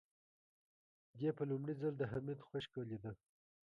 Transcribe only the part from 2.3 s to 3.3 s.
خشکه لېده.